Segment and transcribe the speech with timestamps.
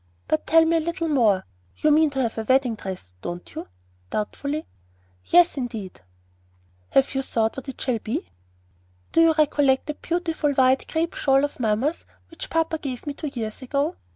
[0.27, 1.45] "But tell me a little more.
[1.77, 3.67] You mean to have a wedding dress, don't you?"
[4.09, 4.65] doubtfully.
[5.27, 6.01] "Yes, indeed!"
[6.89, 8.27] "Have you thought what it shall be?"
[9.11, 13.27] "Do you recollect that beautiful white crape shawl of mamma's which papa gave me two
[13.27, 13.95] years ago?